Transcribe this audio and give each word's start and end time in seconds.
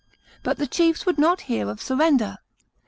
But 0.41 0.57
the 0.57 0.65
chiefs 0.65 1.05
would 1.05 1.19
not 1.19 1.41
hear 1.41 1.69
of 1.69 1.79
surrender. 1.79 2.37